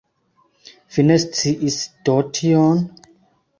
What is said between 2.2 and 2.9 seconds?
tion?